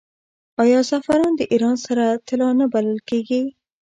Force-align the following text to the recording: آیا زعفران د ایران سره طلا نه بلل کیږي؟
آیا 0.63 0.79
زعفران 0.89 1.31
د 1.37 1.41
ایران 1.53 1.77
سره 1.85 2.05
طلا 2.27 2.49
نه 2.59 2.65
بلل 2.73 2.99
کیږي؟ 3.09 3.41